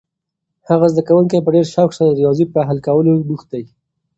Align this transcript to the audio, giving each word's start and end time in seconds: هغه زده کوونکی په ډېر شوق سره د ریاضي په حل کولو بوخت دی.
هغه 0.69 0.85
زده 0.91 1.01
کوونکی 1.07 1.37
په 1.45 1.49
ډېر 1.55 1.65
شوق 1.73 1.89
سره 1.97 2.09
د 2.11 2.15
ریاضي 2.21 2.45
په 2.53 2.59
حل 2.67 2.77
کولو 2.87 3.25
بوخت 3.27 3.47
دی. 3.53 3.63